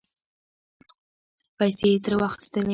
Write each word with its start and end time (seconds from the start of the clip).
پیسې 1.57 1.87
یې 1.93 1.97
ترې 2.03 2.15
واخستلې 2.19 2.69